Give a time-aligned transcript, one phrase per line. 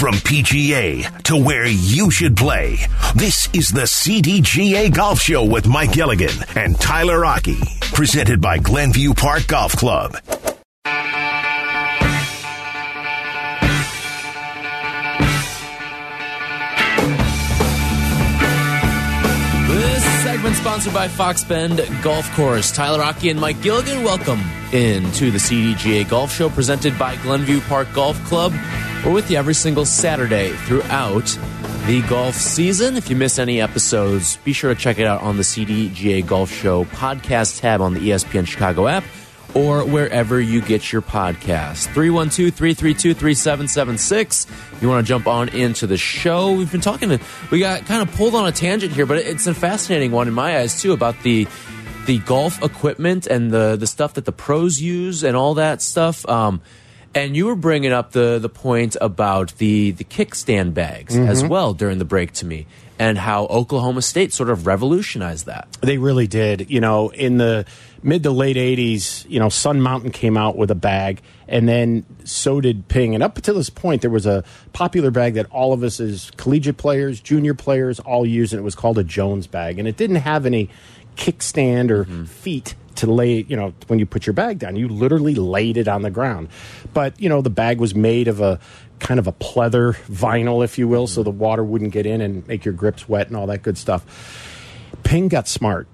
[0.00, 2.78] From PGA to where you should play,
[3.16, 7.58] this is the CDGA Golf Show with Mike Gilligan and Tyler Rocky,
[7.92, 10.12] presented by Glenview Park Golf Club.
[19.68, 22.72] This segment sponsored by Fox Bend Golf Course.
[22.72, 24.40] Tyler Rocky and Mike Gilligan, welcome
[24.72, 28.54] into the CDGA Golf Show presented by Glenview Park Golf Club.
[29.04, 31.24] We're with you every single Saturday throughout
[31.86, 32.98] the golf season.
[32.98, 36.52] If you miss any episodes, be sure to check it out on the CDGA Golf
[36.52, 39.02] Show podcast tab on the ESPN Chicago app
[39.54, 41.86] or wherever you get your podcasts.
[41.94, 44.46] 312 332 3776.
[44.82, 46.52] You want to jump on into the show?
[46.52, 47.18] We've been talking
[47.50, 50.34] we got kind of pulled on a tangent here, but it's a fascinating one in
[50.34, 51.48] my eyes, too, about the
[52.04, 56.28] the golf equipment and the the stuff that the pros use and all that stuff.
[56.28, 56.60] Um,
[57.14, 61.48] and you were bringing up the the point about the the kickstand bags as mm-hmm.
[61.48, 62.66] well during the break to me,
[62.98, 65.68] and how Oklahoma State sort of revolutionized that.
[65.80, 66.70] They really did.
[66.70, 67.66] You know, in the
[68.02, 72.04] mid to late 80s, you know, Sun Mountain came out with a bag, and then
[72.24, 73.14] so did Ping.
[73.14, 76.30] And up until this point, there was a popular bag that all of us as
[76.36, 79.78] collegiate players, junior players, all used, and it was called a Jones bag.
[79.78, 80.70] And it didn't have any
[81.16, 82.24] kickstand or mm-hmm.
[82.24, 84.76] feet to lay, you know, when you put your bag down.
[84.76, 86.48] You literally laid it on the ground.
[86.92, 88.58] But, you know, the bag was made of a
[88.98, 91.24] kind of a pleather vinyl, if you will, so mm-hmm.
[91.24, 94.04] the water wouldn't get in and make your grips wet and all that good stuff.
[95.02, 95.88] Ping got smart.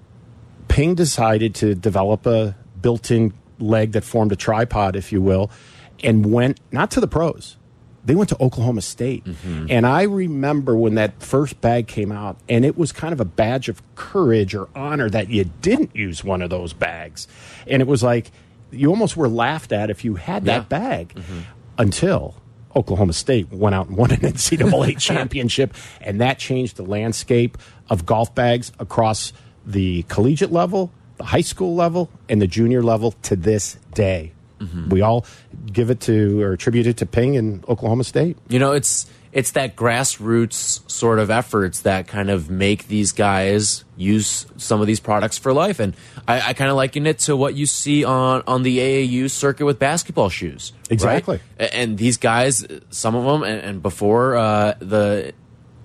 [0.77, 5.49] Ping decided to develop a built in leg that formed a tripod, if you will,
[6.03, 7.57] and went not to the pros.
[8.05, 9.25] They went to Oklahoma State.
[9.25, 9.65] Mm-hmm.
[9.71, 13.25] And I remember when that first bag came out, and it was kind of a
[13.25, 17.27] badge of courage or honor that you didn't use one of those bags.
[17.65, 18.29] And it was like
[18.69, 20.79] you almost were laughed at if you had that Yeah.
[20.79, 21.39] bag mm-hmm.
[21.79, 22.35] until
[22.75, 27.57] Oklahoma State went out and won an NCAA championship, and that changed the landscape
[27.89, 29.33] of golf bags across
[29.67, 34.31] the collegiate level, the high school level, and the junior level to this day.
[34.89, 35.23] We all
[35.71, 38.37] give it to or attribute it to Ping and Oklahoma State.
[38.49, 43.83] You know, it's it's that grassroots sort of efforts that kind of make these guys
[43.97, 45.95] use some of these products for life, and
[46.27, 49.65] I, I kind of liken it to what you see on on the AAU circuit
[49.65, 50.73] with basketball shoes.
[50.89, 51.39] Exactly.
[51.59, 55.33] A- And these guys, some of them, and, and before uh, the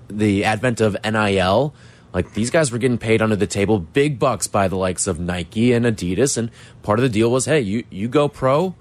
[0.09, 1.75] the advent of NIL,
[2.12, 5.19] like these guys were getting paid under the table big bucks by the likes of
[5.19, 6.50] Nike and Adidas, and
[6.83, 8.75] part of the deal was, hey, you you go pro,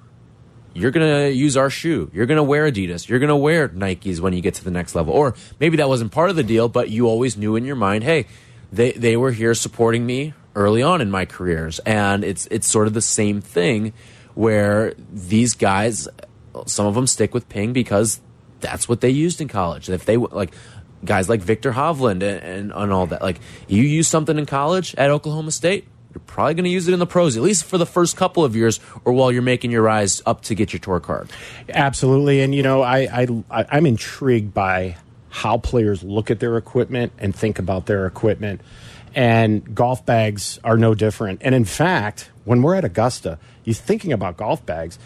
[0.73, 2.09] you're gonna use our shoe.
[2.13, 3.07] You're gonna wear Adidas.
[3.07, 5.13] You're gonna wear Nikes when you get to the next level.
[5.13, 8.03] Or maybe that wasn't part of the deal, but you always knew in your mind,
[8.03, 8.27] hey,
[8.71, 12.87] they they were here supporting me early on in my careers, and it's it's sort
[12.87, 13.93] of the same thing
[14.33, 16.07] where these guys,
[16.65, 18.21] some of them stick with Ping because
[18.61, 19.89] that's what they used in college.
[19.89, 20.53] If they like
[21.03, 24.95] guys like Viktor Hovland and, and, and all that, like you use something in college
[24.95, 27.77] at Oklahoma State, you're probably going to use it in the pros, at least for
[27.77, 30.79] the first couple of years, or while you're making your rise up to get your
[30.79, 31.29] tour card.
[31.69, 34.97] Absolutely, and you know, I, I I'm intrigued by
[35.29, 38.59] how players look at their equipment and think about their equipment,
[39.15, 41.41] and golf bags are no different.
[41.43, 44.99] And in fact, when we're at Augusta, you're thinking about golf bags.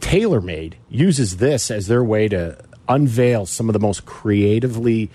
[0.00, 5.10] TaylorMade uses this as their way to unveil some of the most creatively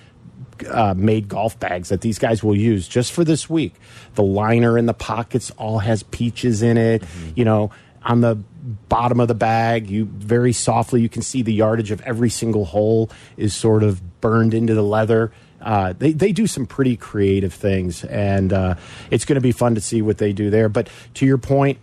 [0.69, 3.73] uh, made golf bags that these guys will use just for this week.
[4.15, 7.03] The liner in the pockets all has peaches in it.
[7.35, 7.71] You know,
[8.03, 12.01] on the bottom of the bag, you very softly you can see the yardage of
[12.01, 15.31] every single hole is sort of burned into the leather.
[15.61, 18.75] Uh, they they do some pretty creative things, and uh,
[19.09, 20.69] it's going to be fun to see what they do there.
[20.69, 21.79] But to your point,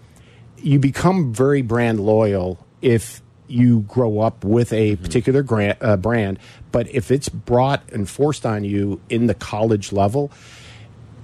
[0.58, 3.22] you become very brand loyal if
[3.52, 6.38] you grow up with a particular grant, uh, brand.
[6.72, 10.30] But if it's brought and forced on you in the college level,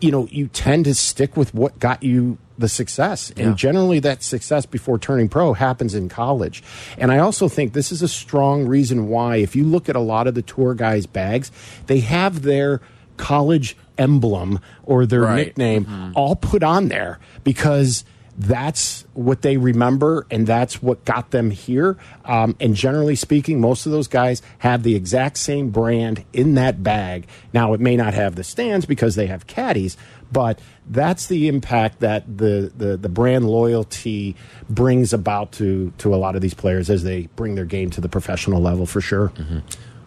[0.01, 3.33] you know, you tend to stick with what got you the success.
[3.37, 3.47] Yeah.
[3.47, 6.63] And generally, that success before turning pro happens in college.
[6.99, 10.01] And I also think this is a strong reason why, if you look at a
[10.01, 11.51] lot of the tour guys' bags,
[11.87, 12.81] they have their
[13.17, 15.47] college emblem or their Right.
[15.47, 18.05] nickname all put on there because
[18.39, 21.99] that's what they remember and that's what got them here.
[22.25, 26.83] Um, and generally speaking, most of those guys have the exact same brand in that
[26.85, 27.27] bag.
[27.53, 29.97] Now, it may not have the stands because they have caddies,
[30.31, 34.37] but that's the impact that the, the, the brand loyalty
[34.71, 38.01] brings about to, to a lot of these players as they bring their game to
[38.01, 39.33] the professional level for sure.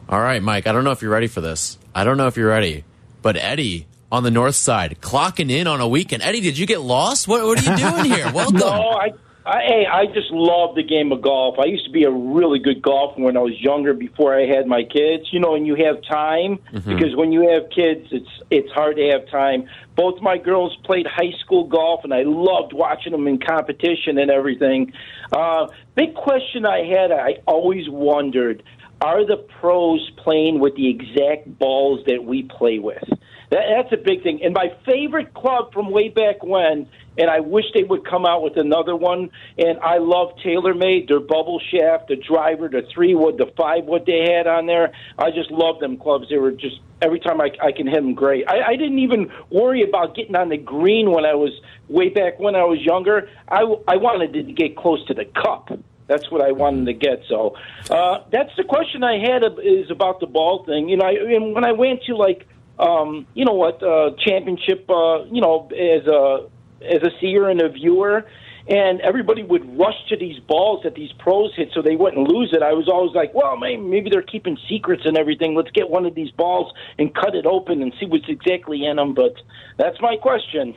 [0.07, 1.77] All right, Mike, I don't know if you're ready for this.
[1.93, 2.85] I don't know if you're ready,
[3.21, 6.21] but Eddie on the north side clocking in on a weekend.
[6.23, 7.27] Eddie, did you get lost?
[7.27, 8.31] What, what are you doing here?
[8.33, 8.57] Welcome.
[8.59, 9.09] No, I
[9.43, 11.57] I, hey, I just love the game of golf.
[11.57, 14.67] I used to be a really good golfer when I was younger, before I had
[14.67, 15.33] my kids.
[15.33, 16.87] You know, and you have time Mm-hmm.
[16.95, 19.67] because when you have kids, it's it's hard to have time.
[19.95, 24.29] Both my girls played high school golf, and I loved watching them in competition and
[24.29, 24.93] everything.
[25.31, 28.61] Uh, big question I had, I always wondered:
[29.01, 33.03] Are the pros playing with the exact balls that we play with?
[33.49, 34.41] That, that's a big thing.
[34.43, 36.87] And my favorite club from way back when,
[37.17, 39.31] and I wish they would come out with another one.
[39.57, 44.03] And I love TaylorMade, their bubble shaft, the driver, the three wood, the five wood
[44.05, 44.93] they had on there.
[45.17, 46.29] I just love them clubs.
[46.29, 48.47] They were just every time I, I can hit them great.
[48.47, 51.51] I, I didn't even worry about getting on the green when I was
[51.89, 53.27] way back when I was younger.
[53.49, 55.69] I, I wanted to get close to the cup.
[56.11, 57.23] That's what I wanted to get.
[57.29, 57.55] So
[57.89, 60.89] uh, that's the question I had is about the ball thing.
[60.89, 62.47] You know, I, and when I went to like
[62.79, 66.49] um, you know what, uh, championship, uh, you know, as a
[66.83, 68.25] as a seer and a viewer,
[68.67, 72.51] and everybody would rush to these balls that these pros hit so they wouldn't lose
[72.53, 72.63] it.
[72.63, 75.55] I was always like, well, maybe, maybe they're keeping secrets and everything.
[75.55, 78.95] Let's get one of these balls and cut it open and see what's exactly in
[78.95, 79.13] them.
[79.13, 79.35] But
[79.77, 80.75] that's my question.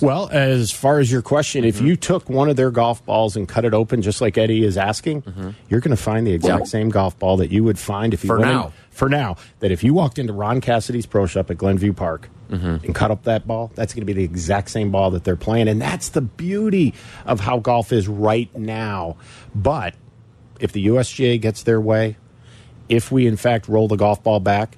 [0.00, 1.86] Well, as far as your question, if mm-hmm.
[1.86, 4.76] you took one of their golf balls and cut it open, just like Eddie is
[4.76, 5.50] asking, mm-hmm.
[5.68, 8.28] you're going to find the exact same golf ball that you would find if you
[8.28, 8.72] For went in- now.
[8.90, 12.84] for now, that if you walked into Ron Cassidy's pro shop at Glenview Park mm-hmm.
[12.84, 15.36] and cut up that ball, that's going to be the exact same ball that they're
[15.36, 16.94] playing, and that's the beauty
[17.26, 19.16] of how golf is right now.
[19.54, 19.94] But
[20.60, 22.16] if the USGA gets their way,
[22.88, 24.76] if we in fact roll the golf ball back,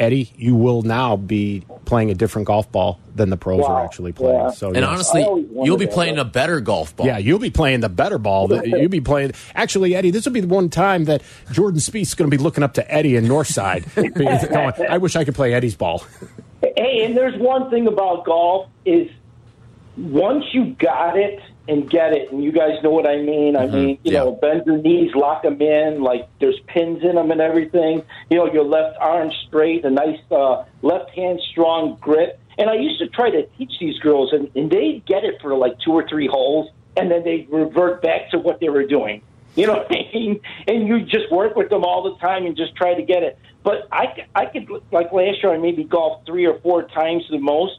[0.00, 4.12] Eddie, you will now be playing a different golf ball than the pros are actually
[4.12, 4.36] playing.
[4.38, 4.50] Yeah.
[4.50, 4.86] So And yes.
[4.86, 5.94] honestly, I always wondered you'll be that.
[5.94, 7.06] playing a better golf ball.
[7.06, 8.48] yeah, you'll be playing the better ball.
[8.48, 9.32] that- You'll be playing.
[9.54, 12.64] Actually, Eddie, this will be the one time that Jordan Spieth's going to be looking
[12.64, 13.84] up to Eddie in Northside.
[14.14, 16.02] Because going, I wish I could play Eddie's ball.
[16.62, 19.10] Hey, and there's one thing about golf is
[19.96, 23.56] once you got it and get it, and you guys know what I mean.
[23.56, 24.20] I mean, you yeah.
[24.20, 28.02] know, bend your knees, lock them in, like there's pins in them and everything.
[28.30, 32.40] You know, your left arm straight, a nice uh, left hand strong grip.
[32.58, 35.54] And I used to try to teach these girls, and, and they'd get it for
[35.54, 39.22] like two or three holes, and then they'd revert back to what they were doing.
[39.54, 40.40] You know what I mean?
[40.66, 43.38] And you just work with them all the time and just try to get it.
[43.62, 47.24] But I, c- I could, like last year, I maybe golfed three or four times
[47.30, 47.78] the most.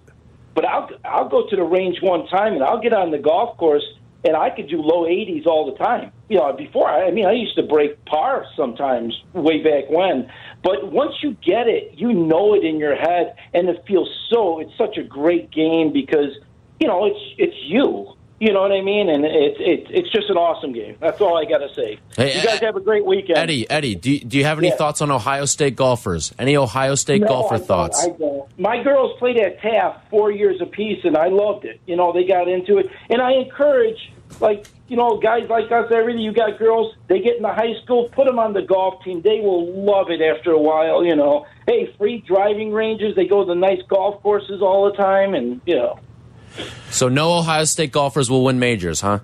[0.53, 3.57] But I'll, I'll go to the range one time and I'll get on the golf
[3.57, 3.85] course
[4.23, 6.11] and I could do low 80s all the time.
[6.29, 10.31] You know, before, I mean, I used to break par sometimes way back when.
[10.63, 14.59] But once you get it, you know it in your head and it feels so,
[14.59, 16.37] it's such a great game because,
[16.79, 18.13] you know, it's, it's you.
[18.41, 19.07] You know what I mean?
[19.07, 20.97] And it's it's it's just an awesome game.
[20.99, 21.99] That's all I got to say.
[22.17, 23.37] Hey, you guys uh, have a great weekend.
[23.37, 24.77] Eddie, Eddie, do you, do you have any Yeah.
[24.77, 26.33] thoughts on Ohio State golfers?
[26.39, 28.03] Any Ohio State No, golfer I thoughts?
[28.03, 28.49] I don't.
[28.57, 31.81] My girls played at Taft four years apiece, and I loved it.
[31.85, 35.91] You know, they got into it, and I encourage, like, you know, guys like us,
[35.91, 36.23] everything.
[36.23, 39.21] You got girls, they get into high school, put them on the golf team.
[39.21, 41.05] They will love it after a while.
[41.05, 43.15] You know, hey, free driving ranges.
[43.15, 45.99] They go to the nice golf courses all the time, and you know.
[46.89, 49.19] So no Ohio State golfers will win majors, huh?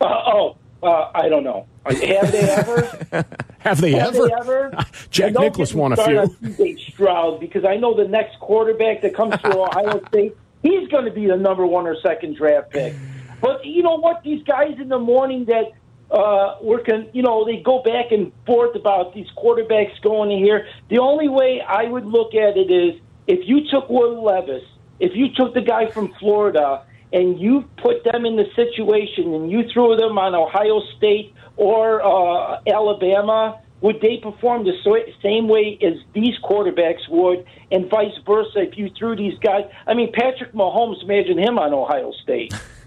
[0.00, 1.66] Uh, oh, uh, I don't know.
[1.84, 3.24] Have they ever?
[3.58, 4.28] Have they Have ever?
[4.28, 4.84] they ever?
[5.10, 6.14] Jack And don't Nicklaus get won a few.
[6.14, 11.04] CJ Stroud because I know the next quarterback that comes to Ohio State, he's going
[11.04, 12.94] to be the number one or second draft pick.
[13.40, 14.22] But you know what?
[14.22, 15.72] These guys in the morning that
[16.12, 20.38] uh, work, on, you know, they go back and forth about these quarterbacks going in
[20.38, 20.66] here.
[20.88, 24.62] The only way I would look at it is if you took Will Levis,
[25.02, 29.50] if you took the guy from Florida and you put them in the situation and
[29.50, 35.48] you threw them on Ohio State or uh, Alabama, would they perform the so- same
[35.48, 38.60] way as these quarterbacks would, and vice versa?
[38.60, 42.54] If you threw these guys, I mean, Patrick Mahomes, imagine him on Ohio State.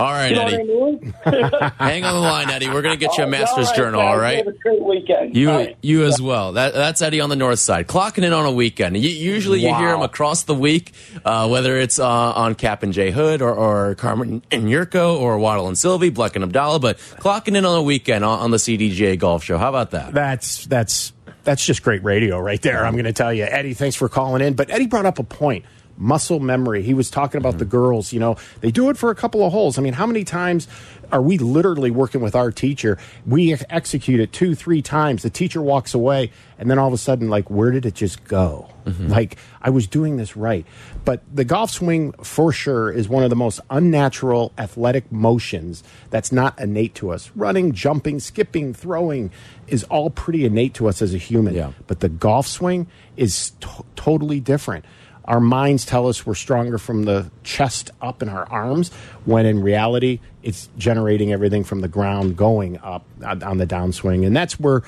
[0.00, 0.56] All right, You know Eddie.
[0.64, 1.30] what I
[1.60, 1.72] mean?
[1.78, 2.68] Hang on the line, Eddie.
[2.68, 4.38] We're going to get you a Masters right, Journal, all right?
[4.38, 5.36] Have a great weekend.
[5.36, 5.76] You All right.
[5.82, 6.52] you as well.
[6.52, 8.96] That, that's Eddie on the north side, clocking in on a weekend.
[8.96, 10.92] You, usually you hear him across the week,
[11.24, 15.38] uh, whether it's uh, on Kap and J Hood or, or Carmen and Jurko or
[15.38, 18.56] Waddle and Silvy, Bleck and Abdallah, but clocking in on a weekend on, on the
[18.56, 19.58] CDGA Golf Show.
[19.58, 20.12] How about that?
[20.14, 21.12] That's that's
[21.44, 22.84] that's just great radio right there.
[22.84, 23.74] I'm going to tell you, Eddie.
[23.74, 24.54] Thanks for calling in.
[24.54, 25.64] But Eddie brought up a point:
[26.00, 26.82] muscle memory.
[26.82, 28.12] He was talking about the girls.
[28.12, 29.78] You know, they do it for a couple of holes.
[29.78, 30.66] I mean, how many times
[31.12, 32.98] are we literally working with our teacher?
[33.26, 35.22] We execute it two, three times.
[35.22, 38.24] The teacher walks away, and then all of a sudden, like, where did it just
[38.24, 38.70] go?
[38.84, 39.08] Mm-hmm.
[39.08, 40.64] Like, I was doing this right.
[41.04, 46.32] But the golf swing, for sure, is one of the most unnatural athletic motions that's
[46.32, 47.30] not innate to us.
[47.34, 49.30] Running, jumping, skipping, throwing
[49.68, 51.54] is all pretty innate to us as a human.
[51.54, 51.72] Yeah.
[51.86, 54.84] But the golf swing is to- totally different.
[55.30, 58.92] Our minds tell us we're stronger from the chest up in our arms,
[59.24, 64.26] when in reality, it's generating everything from the ground going up uh, on the downswing.
[64.26, 64.82] And that's where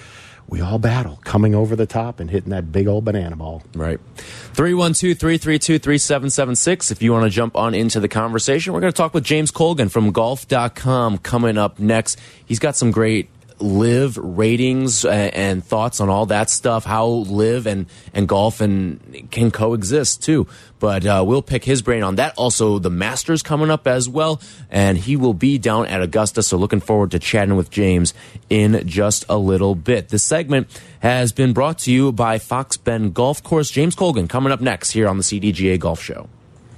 [0.49, 3.63] we all battle coming over the top and hitting that big old banana ball.
[3.73, 4.01] Right.
[4.17, 6.91] 312 332 3776.
[6.91, 9.53] If you want to jump on into the conversation, we're going to talk with James
[9.53, 12.19] Colgan from golf.com coming up next.
[12.45, 13.29] He's got some great
[13.63, 19.31] LIV ratings and, and, thoughts on all that stuff, how LIV and, and golf and
[19.31, 20.47] can coexist too.
[20.79, 22.35] But uh, we'll pick his brain on that.
[22.37, 24.41] Also, the Masters coming up as well,
[24.71, 26.43] and he will be down at Augusta.
[26.43, 28.13] So looking forward to chatting with James
[28.51, 30.09] in just a little bit.
[30.09, 30.67] This segment
[31.01, 33.71] has been brought to you by Fox Bend Golf Course.
[33.71, 36.29] James Colgan coming up next here on the CDGA Golf Show.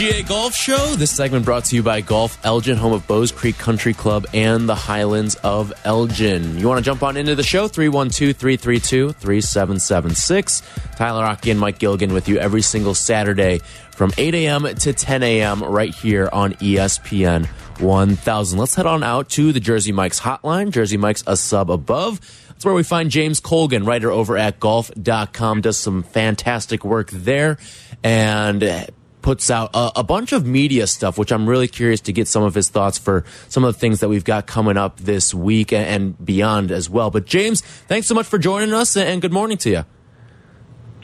[0.00, 0.94] CDGA Golf Show.
[0.94, 4.66] This segment brought to you by Golf Elgin, home of Bowes Creek Country Club and
[4.66, 6.58] the Highlands of Elgin.
[6.58, 7.68] You want to jump on into the show?
[7.68, 10.62] 312 332 3776.
[10.96, 13.58] Tyler Rocky and Mike Gilligan with you every single Saturday
[13.90, 14.74] from 8 a.m.
[14.74, 15.62] to 10 a.m.
[15.62, 17.44] right here on ESPN
[17.78, 18.58] 1000.
[18.58, 20.70] Let's head on out to the Jersey Mike's hotline.
[20.70, 22.20] Jersey Mike's a sub above.
[22.48, 27.58] That's where we find James Colgan, writer over at golf.com, does some fantastic work there.
[28.02, 28.90] And
[29.30, 32.42] puts out a, a, bunch of media stuff, which I'm really curious to get some
[32.42, 35.72] of his thoughts for some of the things that we've got coming up this week
[35.72, 37.12] and, and beyond as well.
[37.12, 39.84] But James, thanks so much for joining us and good morning to you.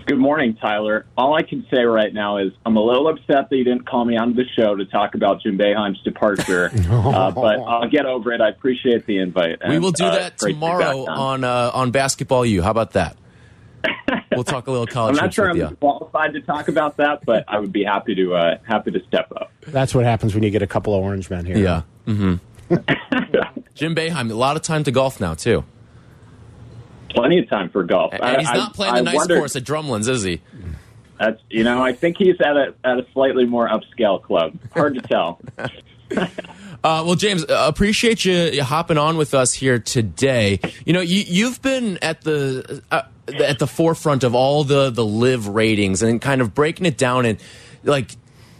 [0.07, 1.07] Good morning, Tyler.
[1.17, 4.05] All I can say right now is I'm a little upset that you didn't call
[4.05, 8.33] me on the show to talk about Jim Boeheim's departure, uh, but I'll get over
[8.33, 8.41] it.
[8.41, 9.59] I appreciate the invite.
[9.61, 12.63] And, we will do uh, that tomorrow on uh, on Basketball U.
[12.63, 13.17] How about that?
[14.33, 15.17] We'll talk a little college.
[15.17, 15.69] I'm not sure I'm you.
[15.81, 19.31] qualified to talk about that, but I would be happy to uh, happy to step
[19.35, 19.53] up.
[19.63, 21.59] That's what happens when you get a couple of orange men here.
[21.59, 21.83] Yeah.
[22.07, 22.37] Mm-hmm.
[23.75, 25.65] Jim Boeheim, a lot of time to golf now too.
[27.11, 28.13] Plenty of time for golf.
[28.13, 30.41] And I, he's not playing I, the nice wondered, course at Drumlins, is he?
[31.19, 34.59] That's you know, I think he's at a at a slightly more upscale club.
[34.73, 35.41] Hard to tell.
[36.87, 40.61] Uh, well, James, uh, appreciate you hopping on with us here today.
[40.85, 45.05] You know, you, have been at the uh, at the forefront of all the the
[45.05, 47.41] LIV ratings and kind of breaking it down and
[47.83, 48.13] like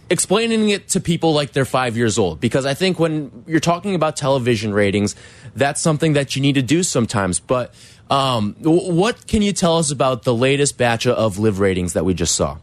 [0.09, 2.41] explaining it to people like they're five years old.
[2.41, 5.15] Because I think when you're talking about television ratings,
[5.55, 7.39] that's something that you need to do sometimes.
[7.39, 7.73] But
[8.09, 12.13] um, what can you tell us about the latest batch of LIV ratings that we
[12.13, 12.57] just saw?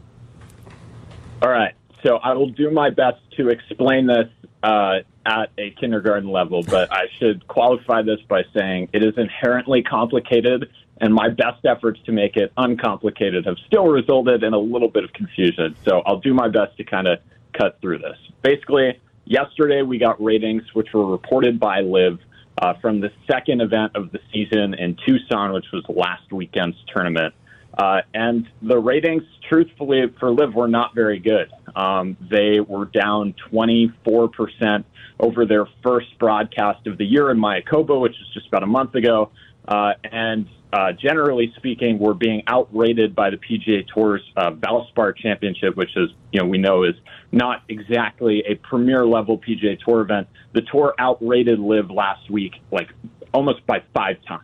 [1.41, 1.73] All right.
[2.03, 4.27] So I will do my best to explain this
[4.65, 9.83] uh, at a kindergarten level, but I should qualify this by saying it is inherently
[9.83, 14.89] complicated, and my best efforts to make it uncomplicated have still resulted in a little
[14.89, 15.75] bit of confusion.
[15.87, 17.19] So I'll do my best to kind of
[17.53, 18.17] cut through this.
[18.41, 22.19] Basically, yesterday we got ratings which were reported by LIV
[22.59, 27.35] uh, from the second event of the season in Tucson, which was last weekend's tournament.
[27.77, 31.51] Uh, and the ratings, truthfully, for LIV were not very good.
[31.75, 34.83] Um, they were down 24%
[35.19, 38.95] over their first broadcast of the year in Mayakoba, which was just about a month
[38.95, 39.31] ago.
[39.67, 45.75] Uh, and uh, generally speaking, we're being outrated by the PGA Tour's uh, Valspar Championship,
[45.75, 46.95] which is, you know, we know is
[47.31, 50.27] not exactly a premier level PGA Tour event.
[50.53, 52.89] The tour outrated LIV last week, like
[53.33, 54.43] almost by five times.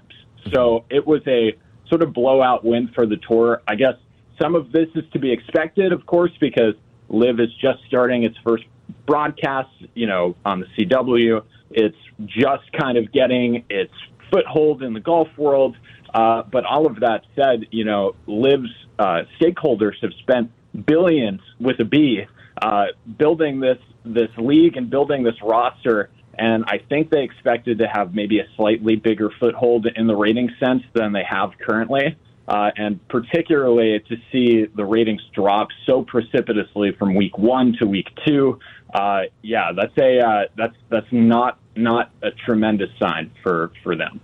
[0.54, 1.54] So it was a
[1.92, 3.62] sort of blowout win for the tour.
[3.68, 3.96] I guess
[4.42, 6.74] some of this is to be expected, of course, because
[7.10, 8.64] LIV is just starting its first
[9.06, 11.44] broadcast, you know, on the CW.
[11.70, 13.94] It's just kind of getting its
[14.32, 15.76] foothold in the golf world.
[16.14, 20.52] Uh, but all of that said, you know, LIV's uh, stakeholders have spent
[20.86, 22.26] billions with a B
[22.62, 22.86] uh,
[23.18, 28.14] building this this league and building this roster and I think they expected to have
[28.14, 32.18] maybe a slightly bigger foothold in the rating sense than they have currently.
[32.48, 38.08] Uh, and particularly to see the ratings drop so precipitously from week one to week
[38.26, 38.60] two,
[38.94, 44.20] uh, yeah, that's a uh, that's that's not not a tremendous sign for for them.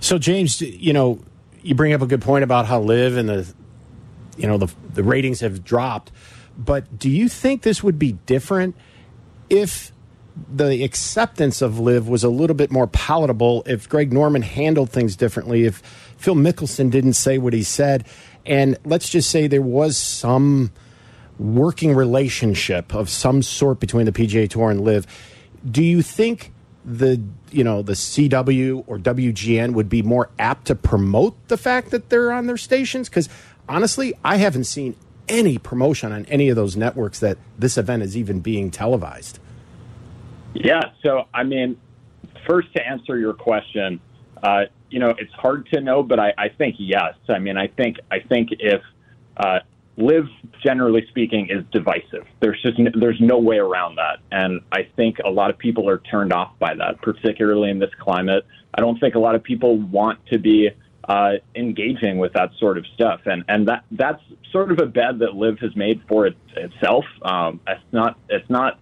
[0.00, 1.20] So, James, you know,
[1.62, 3.54] you bring up a good point about how LIV and the,
[4.36, 6.12] you know, the the ratings have dropped.
[6.56, 8.76] But do you think this would be different
[9.48, 9.91] if
[10.52, 13.62] the acceptance of LIV was a little bit more palatable?
[13.66, 15.64] If Greg Norman handled things differently?
[15.64, 15.78] If
[16.16, 18.06] Phil Mickelson didn't say what he said,
[18.46, 20.72] and let's just say there was some
[21.38, 25.06] working relationship of some sort between the PGA Tour and LIV.
[25.68, 26.52] Do you think
[26.84, 31.90] the you know the CW or WGN would be more apt to promote the fact
[31.90, 33.08] that they're on their stations?
[33.08, 33.28] Because
[33.68, 34.96] honestly, I haven't seen
[35.28, 39.38] any promotion on any of those networks that this event is even being televised.
[40.54, 40.80] Yeah.
[41.02, 41.76] So, I mean,
[42.46, 44.00] first to answer your question,
[44.42, 47.14] uh, you know, it's hard to know, but I, I think yes.
[47.28, 48.82] I mean, I think I think if
[49.36, 49.60] uh,
[49.96, 50.26] LIV,
[50.62, 52.26] generally speaking, is divisive.
[52.40, 55.98] There's just there's no way around that, and I think a lot of people are
[55.98, 58.44] turned off by that, particularly in this climate.
[58.74, 60.70] I don't think a lot of people want to be
[61.08, 65.18] uh, engaging with that sort of stuff, and and that that's sort of a bed
[65.20, 67.04] that LIV has made for it, itself.
[67.22, 68.78] Um, it's not it's not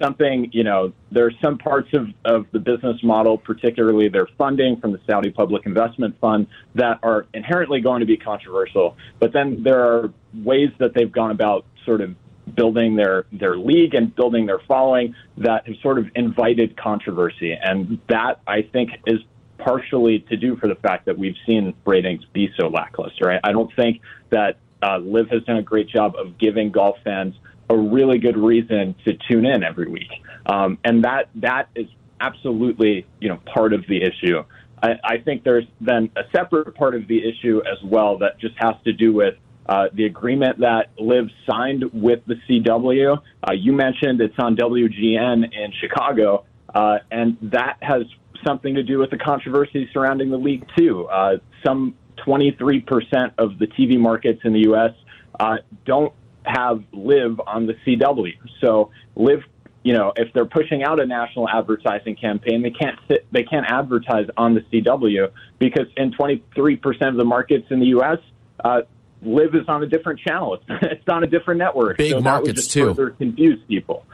[0.00, 4.80] something, you know, there are some parts of, of the business model, particularly their funding
[4.80, 8.96] from the Saudi Public Investment Fund, that are inherently going to be controversial.
[9.18, 12.14] But then there are ways that they've gone about sort of
[12.54, 17.52] building their, their league and building their following that have sort of invited controversy.
[17.52, 19.20] And that, I think, is
[19.58, 23.26] partially to do for the fact that we've seen ratings be so lackluster.
[23.26, 23.40] Right?
[23.42, 27.34] I don't think that uh, LIV has done a great job of giving golf fans
[27.74, 30.10] a really good reason to tune in every week.
[30.46, 31.86] Um, and that that is
[32.20, 34.42] absolutely you know part of the issue.
[34.82, 38.54] I, I think there's then a separate part of the issue as well that just
[38.58, 39.34] has to do with
[39.66, 43.16] uh, the agreement that LIV signed with the CW.
[43.16, 48.02] Uh, you mentioned it's on WGN in Chicago, uh, and that has
[48.46, 51.06] something to do with the controversy surrounding the league too.
[51.06, 51.94] Uh, some
[52.26, 54.92] 23% of the TV markets in the U.S.
[55.40, 56.12] Uh, don't
[56.44, 58.34] have LIV on the CW.
[58.60, 59.42] So LIV,
[59.82, 63.66] you know, if they're pushing out a national advertising campaign, they can't sit, they can't
[63.68, 68.18] advertise on the CW because in 23% of the markets in the U.S.,
[68.64, 68.82] uh,
[69.22, 70.58] LIV is on a different channel.
[70.68, 71.98] It's, it's on a different network.
[71.98, 72.94] Big so markets too.
[72.94, 74.04] Further confuse people.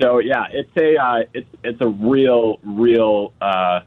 [0.00, 3.80] So yeah, it's a uh, it's it's a real real uh,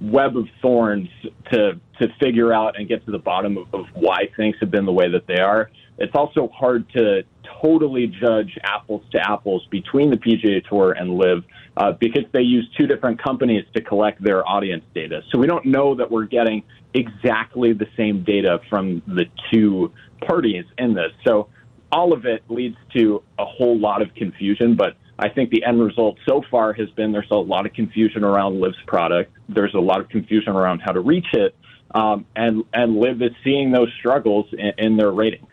[0.00, 1.08] web of thorns
[1.50, 4.84] to to figure out and get to the bottom of, of why things have been
[4.84, 5.70] the way that they are.
[5.98, 7.24] It's also hard to
[7.62, 11.44] totally judge apples to apples between the PGA Tour and LIV
[11.76, 15.22] uh, because they use two different companies to collect their audience data.
[15.30, 16.62] So we don't know that we're getting
[16.94, 19.92] exactly the same data from the two
[20.26, 21.12] parties in this.
[21.26, 21.48] So
[21.92, 25.80] all of it leads to a whole lot of confusion, but I think the end
[25.80, 29.32] result so far has been there's a lot of confusion around LIV's product.
[29.48, 31.56] There's a lot of confusion around how to reach it.
[31.94, 35.46] Um, and, and LIV is seeing those struggles in, in their ratings.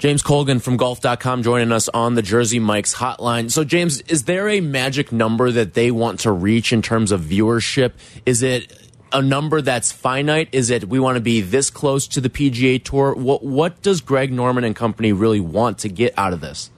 [0.00, 3.50] James Colgan from golf.com joining us on the Jersey Mike's hotline.
[3.50, 7.20] So, James, is there a magic number that they want to reach in terms of
[7.20, 7.92] viewership?
[8.24, 10.48] Is it a number that's finite?
[10.52, 13.14] Is it we want to be this close to the PGA Tour?
[13.14, 16.70] What, what does Greg Norman and company really want to get out of this?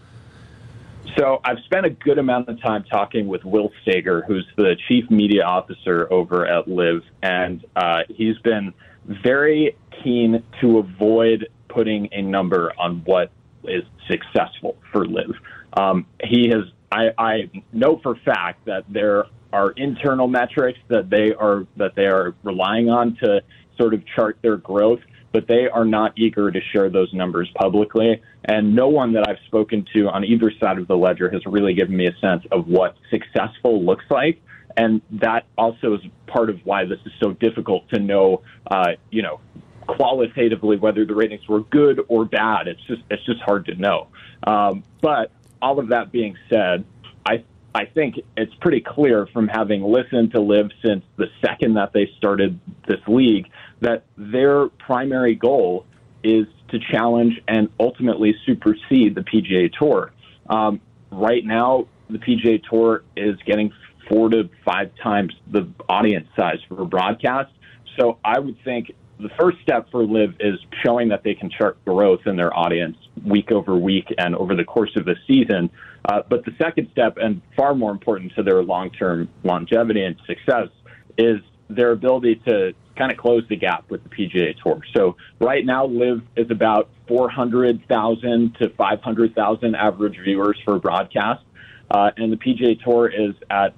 [1.16, 5.08] So I've spent a good amount of time talking with Will Staeger, who's the chief
[5.12, 12.22] media officer over at LIV, and uh, he's been very keen to avoid putting a
[12.22, 13.30] number on what
[13.64, 15.34] is successful for LIV.
[15.76, 16.64] Um, he has.
[16.90, 22.06] I, I know for fact that there are internal metrics that they are that they
[22.06, 23.42] are relying on to
[23.78, 25.00] sort of chart their growth,
[25.32, 28.20] but they are not eager to share those numbers publicly.
[28.44, 31.74] And no one that I've spoken to on either side of the ledger has really
[31.74, 34.42] given me a sense of what successful looks like.
[34.76, 39.22] And that also is part of why this is so difficult to know, uh, you
[39.22, 39.40] know,
[39.86, 42.68] qualitatively whether the ratings were good or bad.
[42.68, 44.08] It's just it's just hard to know.
[44.46, 46.84] Um, but all of that being said,
[47.24, 51.92] I I think it's pretty clear from having listened to LIV since the second that
[51.92, 53.48] they started this league
[53.80, 55.86] that their primary goal
[56.22, 60.12] is to challenge and ultimately supersede the PGA Tour.
[60.48, 63.72] Um, right now, the PGA Tour is getting
[64.08, 67.52] four to five times the audience size for a broadcast.
[67.98, 68.92] So I would think
[69.22, 72.96] the first step for LIV is showing that they can chart growth in their audience
[73.24, 75.70] week over week and over the course of the season.
[76.04, 80.16] Uh, but the second step, and far more important to their long term longevity and
[80.26, 80.68] success,
[81.16, 84.80] is their ability to kind of close the gap with the PGA Tour.
[84.94, 91.44] So right now, LIV is about 400,000 to 500,000 average viewers for broadcast,
[91.90, 93.74] uh, and the PGA Tour is at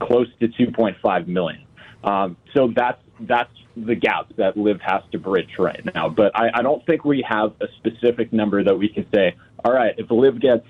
[0.00, 1.64] close to 2.5 million.
[2.02, 6.08] Um, so that's that's the gap that LIV has to bridge right now.
[6.08, 9.36] But I, I don't think we have a specific number that we can say.
[9.64, 10.66] All right, if LIV gets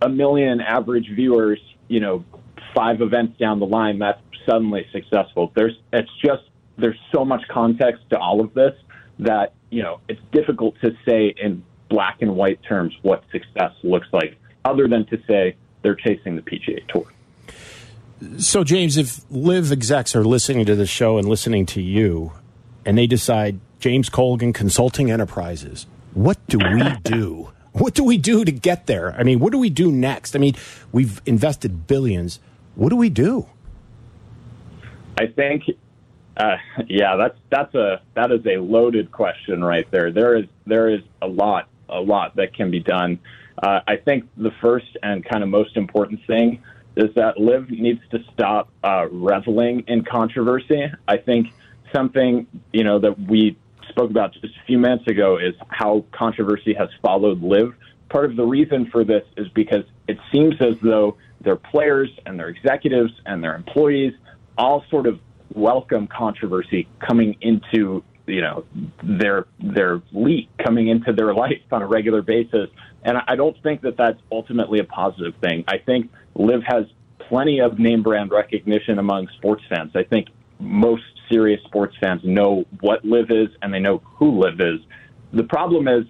[0.00, 2.24] a million average viewers, you know,
[2.74, 5.52] five events down the line, that's suddenly successful.
[5.54, 6.42] There's it's just
[6.76, 8.74] there's so much context to all of this
[9.18, 14.08] that you know it's difficult to say in black and white terms what success looks
[14.12, 17.06] like, other than to say they're chasing the PGA Tour.
[18.38, 22.32] So, James, if LIV execs are listening to the show and listening to you,
[22.84, 27.50] and they decide James Colgan Consulting Enterprises, what do we do?
[27.72, 29.12] What do we do to get there?
[29.18, 30.36] I mean, what do we do next?
[30.36, 30.54] I mean,
[30.92, 32.38] we've invested billions.
[32.76, 33.46] What do we do?
[35.18, 35.64] I think,
[36.36, 40.12] uh, yeah, that's that's a that is a loaded question right there.
[40.12, 43.18] There is there is a lot a lot that can be done.
[43.60, 46.62] Uh, I think the first and kind of most important thing
[46.96, 50.90] is that LIV needs to stop uh, reveling in controversy.
[51.08, 51.48] I think
[51.94, 53.56] something you know that we
[53.88, 57.74] spoke about just a few minutes ago is how controversy has followed LIV.
[58.08, 62.38] Part of the reason for this is because it seems as though their players and
[62.38, 64.14] their executives and their employees
[64.56, 65.20] all sort of
[65.54, 68.64] welcome controversy coming into you know
[69.02, 72.70] their their league coming into their life on a regular basis
[73.04, 75.64] and I don't think that that's ultimately a positive thing.
[75.68, 76.86] I think LIV has
[77.18, 79.92] plenty of name brand recognition among sports fans.
[79.94, 80.28] I think
[80.58, 84.80] most serious sports fans know what LIV is and they know who LIV is.
[85.32, 86.04] The problem is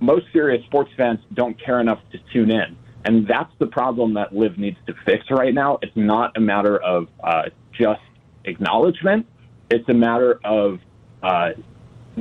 [0.00, 2.76] most serious sports fans don't care enough to tune in.
[3.04, 5.78] And that's the problem that LIV needs to fix right now.
[5.80, 8.00] It's not a matter of uh, just
[8.44, 9.26] acknowledgement.
[9.70, 10.80] It's a matter of
[11.22, 11.50] uh,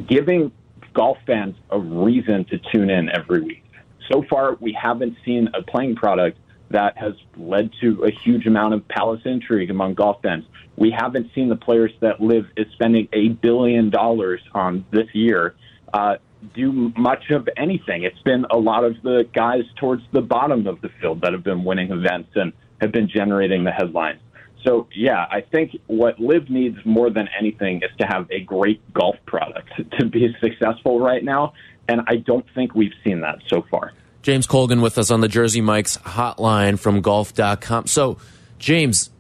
[0.08, 0.52] giving
[0.94, 3.64] golf fans a reason to tune in every week.
[4.12, 6.38] So far, we haven't seen a playing product
[6.70, 10.46] that has led to a huge amount of palace intrigue among golf fans.
[10.78, 15.56] We haven't seen the players that LIV is spending a billion dollars on this year
[15.94, 16.18] uh,
[16.54, 18.04] do much of anything.
[18.04, 21.44] It's been a lot of the guys towards the bottom of the field that have
[21.44, 22.52] been winning events and
[22.82, 24.20] have been generating the headlines.
[24.64, 28.82] So, yeah, I think what LIV needs more than anything is to have a great
[28.94, 31.54] golf product to be successful right now.
[31.88, 33.94] And I don't think we've seen that so far.
[34.26, 37.86] James Colgan with us on the Jersey Mike's hotline from golf.com.
[37.86, 38.18] So,
[38.58, 39.12] James,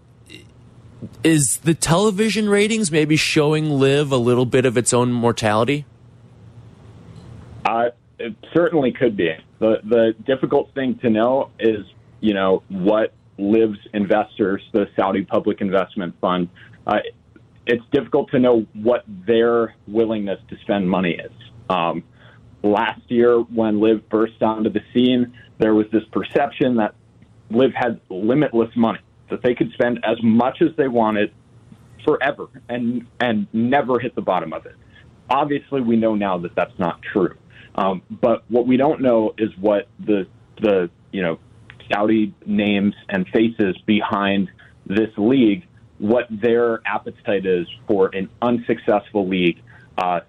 [1.23, 5.85] is the television ratings maybe showing LIV a little bit of its own mortality?
[7.63, 9.35] Uh, it certainly could be.
[9.59, 11.85] The the difficult thing to know is,
[12.19, 16.49] you know, what LIV's investors, the Saudi Public Investment Fund,
[16.87, 17.01] uh,
[17.67, 21.31] it's difficult to know what their willingness to spend money is.
[21.69, 22.03] Um,
[22.65, 26.95] last year, when LIV burst onto the scene, there was this perception that
[27.49, 28.99] LIV had limitless money,
[29.29, 31.31] that they could spend as much as they wanted
[32.03, 34.75] forever and and never hit the bottom of it.
[35.29, 37.35] Obviously, we know now that that's not true.
[37.75, 40.27] Um, but what we don't know is what the
[40.61, 41.39] the you know
[41.91, 44.49] Saudi names and faces behind
[44.85, 45.65] this league,
[45.97, 49.61] what their appetite is for an unsuccessful league
[49.97, 50.21] uh,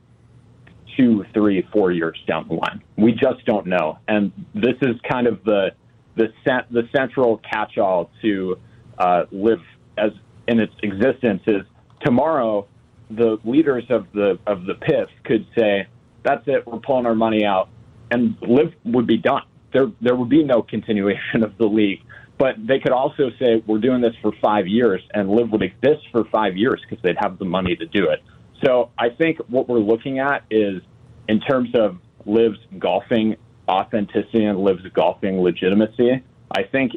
[0.97, 2.83] two, three, four years down the line.
[2.97, 5.71] We just don't know, and this is kind of the
[6.17, 6.29] the
[6.71, 8.59] the central catch-all to
[8.99, 9.61] uh, LIV
[9.99, 10.13] as
[10.49, 11.63] in its existence is
[12.05, 12.67] tomorrow.
[13.11, 15.87] The leaders of the of the PIF could say,
[16.23, 17.69] "That's it, we're pulling our money out,"
[18.11, 19.43] and LIV would be done
[19.77, 22.03] there there would be no continuation of the league.
[22.39, 26.03] But they could also say we're doing this for five years, and LIV would exist
[26.13, 28.23] for five years because they'd have the money to do it.
[28.65, 30.83] So I think what we're looking at is,
[31.29, 33.37] in terms of LIV's golfing
[33.69, 36.93] authenticity and LIV's golfing legitimacy, I think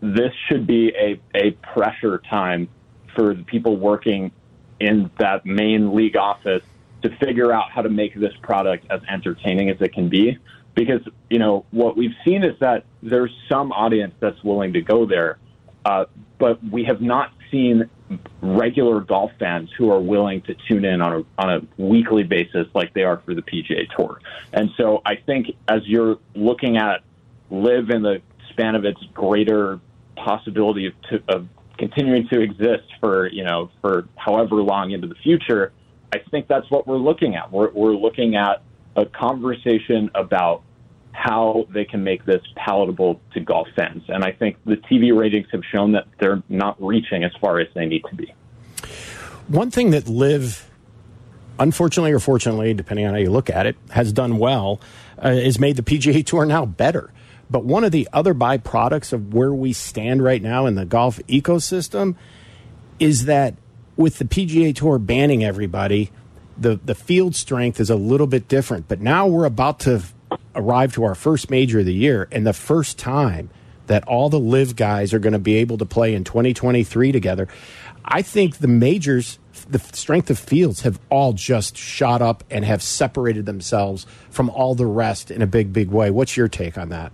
[0.00, 2.68] this should be a, a pressure time
[3.14, 4.32] for the people working
[4.80, 6.62] in that main league office
[7.02, 10.38] to figure out how to make this product as entertaining as it can be.
[10.74, 15.06] Because you know what we've seen is that there's some audience that's willing to go
[15.06, 15.38] there,
[15.86, 16.04] uh,
[16.38, 17.88] but we have not seen
[18.40, 22.66] regular golf fans who are willing to tune in on a on a weekly basis
[22.74, 24.20] like they are for the PGA Tour.
[24.52, 27.02] And so I think as you're looking at
[27.50, 29.80] LIV in the span of its greater
[30.16, 35.16] possibility of, to, of continuing to exist for you know for however long into the
[35.16, 35.72] future,
[36.12, 37.50] I think that's what we're looking at.
[37.52, 38.62] We're, we're looking at
[38.94, 40.62] a conversation about
[41.16, 44.02] how they can make this palatable to golf fans.
[44.08, 47.68] And I think the TV ratings have shown that they're not reaching as far as
[47.74, 48.34] they need to be.
[49.48, 50.68] One thing that LIV,
[51.58, 54.80] unfortunately or fortunately, depending on how you look at it, has done well
[55.24, 57.10] uh, is made the PGA Tour now better.
[57.48, 61.18] But one of the other byproducts of where we stand right now in the golf
[61.28, 62.16] ecosystem
[62.98, 63.54] is that
[63.96, 66.10] with the PGA Tour banning everybody,
[66.58, 68.88] the the field strength is a little bit different.
[68.88, 70.02] But now we're about to
[70.56, 73.50] arrive to our first major of the year, and the first time
[73.86, 77.48] that all the LIV guys are going to be able to play in 2023 together.
[78.04, 79.38] I think the majors,
[79.68, 84.74] the strength of fields have all just shot up and have separated themselves from all
[84.74, 86.10] the rest in a big, big way.
[86.10, 87.12] What's your take on that?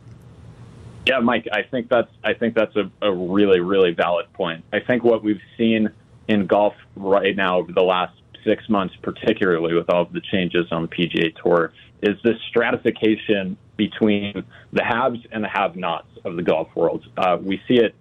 [1.07, 4.64] Yeah, Mike, I think that's I think that's a, a really, really valid point.
[4.72, 5.90] I think what we've seen
[6.28, 10.66] in golf right now over the last six months, particularly with all of the changes
[10.70, 16.42] on the PGA Tour, is this stratification between the haves and the have-nots of the
[16.42, 17.05] golf world.
[17.16, 17.94] Uh, we see it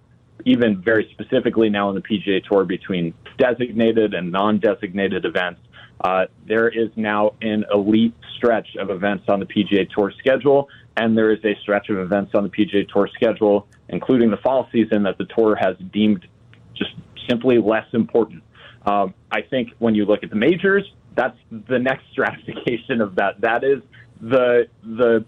[0.44, 5.60] even very specifically now in the PGA Tour between designated and non-designated events.
[6.04, 11.16] Uh, there is now an elite stretch of events on the PGA Tour schedule, and
[11.16, 15.04] there is a stretch of events on the PGA Tour schedule, including the fall season,
[15.04, 16.26] that the Tour has deemed
[16.74, 16.90] just
[17.28, 18.42] simply less important.
[18.86, 23.40] Um, I think when you look at the majors, that's the next stratification of that.
[23.40, 23.82] That is
[24.20, 25.24] the the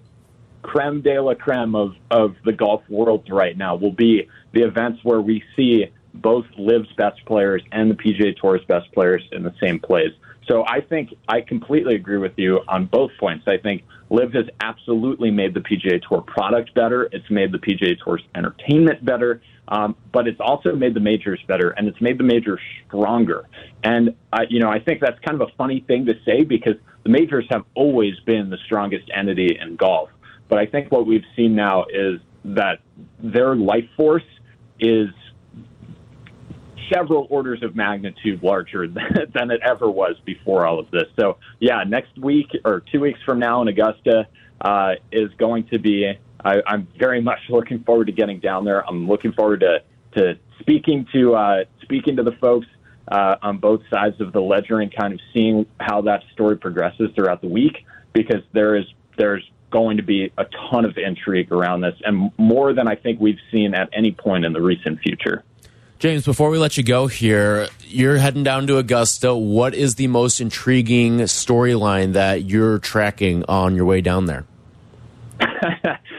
[0.63, 4.99] creme de la creme of, of the golf world right now will be the events
[5.03, 9.55] where we see both LIV's best players and the PGA Tour's best players in the
[9.61, 10.13] same place.
[10.49, 13.47] So I think I completely agree with you on both points.
[13.47, 17.09] I think LIV has absolutely made the PGA Tour product better.
[17.13, 21.71] It's made the PGA Tour's entertainment better, um, but it's also made the majors better,
[21.71, 23.49] and it's made the majors stronger.
[23.83, 26.75] And uh, you know, I think that's kind of a funny thing to say because
[27.05, 30.11] the majors have always been the strongest entity in golf.
[30.49, 32.81] But I think what we've seen now is that
[33.19, 34.23] their life force
[34.79, 35.09] is
[36.93, 38.87] several orders of magnitude larger
[39.35, 41.05] than, it ever was before all of this.
[41.19, 44.27] So, yeah, next week or two weeks from now in Augusta
[44.61, 46.13] uh, is going to be.
[46.45, 48.87] I, I'm very much looking forward to getting down there.
[48.87, 49.83] I'm looking forward to
[50.17, 52.67] to speaking to uh, speaking to the folks
[53.09, 57.11] uh, on both sides of the ledger and kind of seeing how that story progresses
[57.15, 58.85] throughout the week because there is
[59.17, 63.21] there's going to be a ton of intrigue around this and more than I think
[63.21, 65.43] we've seen at any point in the recent future.
[65.99, 69.35] James, before we let you go here, you're heading down to Augusta.
[69.35, 74.45] What is the most intriguing storyline that you're tracking on your way down there?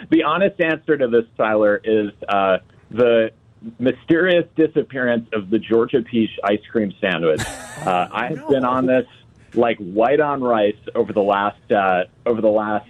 [0.09, 2.57] the honest answer to this, Tyler, is uh,
[2.89, 3.31] the
[3.79, 7.41] mysterious disappearance of the Georgia Peach ice cream sandwich.
[7.75, 9.05] Uh, I have been on this
[9.53, 12.89] like white on rice over the last uh, over the last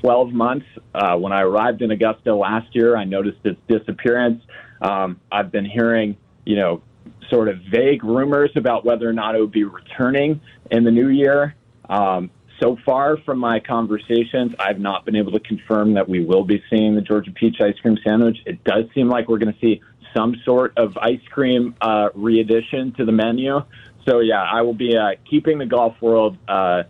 [0.00, 0.66] 12 months.
[0.94, 4.42] Uh, when I arrived in Augusta last year, I noticed its disappearance.
[4.84, 6.82] Um, I've been hearing, you know,
[7.30, 11.08] sort of vague rumors about whether or not it would be returning in the new
[11.08, 11.54] year.
[11.88, 16.44] Um, so far from my conversations, I've not been able to confirm that we will
[16.44, 18.38] be seeing the Georgia Peach ice cream sandwich.
[18.46, 19.80] It does seem like we're going to see
[20.14, 23.60] some sort of ice cream uh, re-addition to the menu.
[24.06, 26.84] So yeah, I will be uh, keeping the golf world uh,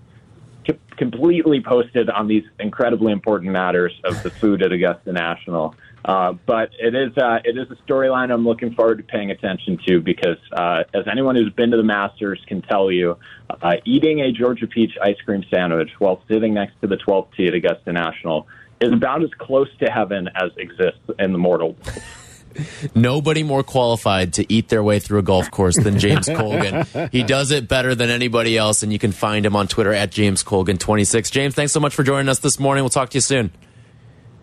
[0.96, 5.74] completely posted on these incredibly important matters of the food at Augusta National.
[6.04, 9.78] Uh, but it is uh, it is a storyline I'm looking forward to paying attention
[9.86, 13.16] to because uh, as anyone who's been to the Masters can tell you,
[13.48, 17.46] uh, eating a Georgia peach ice cream sandwich while sitting next to the 12th tee
[17.46, 18.46] at Augusta National
[18.82, 22.02] is about as close to heaven as exists in the mortal world.
[22.94, 26.86] Nobody more qualified to eat their way through a golf course than James Colgan.
[27.10, 30.10] He does it better than anybody else, and you can find him on Twitter at
[30.10, 31.30] James Colgan26.
[31.30, 32.84] James, thanks so much for joining us this morning.
[32.84, 33.50] We'll talk to you soon.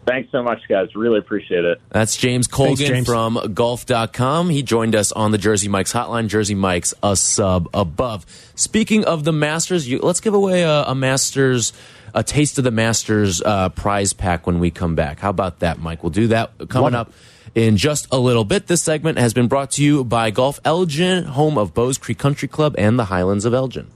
[0.06, 0.96] Thanks so much, guys.
[0.96, 1.80] Really appreciate it.
[1.90, 3.08] That's James Colgan Thanks, James.
[3.08, 4.50] from golf.com.
[4.50, 6.28] He joined us on the Jersey Mike's hotline.
[6.28, 8.26] Jersey Mike's a sub above.
[8.56, 11.72] Speaking of the Masters, you, let's give away a, a, Masters,
[12.16, 15.20] a taste of the Masters uh, prize pack when we come back.
[15.20, 16.02] How about that, Mike?
[16.02, 17.14] We'll do that coming up
[17.56, 18.68] in just a little bit.
[18.68, 22.48] This segment has been brought to you by Golf Elgin, home of Bowes Creek Country
[22.48, 23.88] Club and the Highlands of Elgin.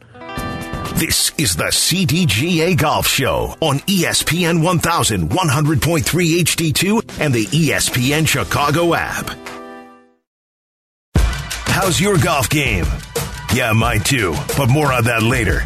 [0.96, 9.30] This is the CDGA Golf Show on ESPN 1100.3 HD2 and the ESPN Chicago app.
[11.68, 12.86] How's your golf game?
[13.54, 15.66] Yeah, mine too, but more on that later.